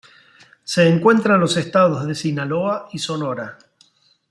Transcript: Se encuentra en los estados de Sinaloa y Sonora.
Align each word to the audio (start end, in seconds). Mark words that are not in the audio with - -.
Se 0.63 0.89
encuentra 0.89 1.35
en 1.35 1.41
los 1.41 1.57
estados 1.57 2.07
de 2.07 2.15
Sinaloa 2.15 2.89
y 2.91 2.97
Sonora. 2.97 3.59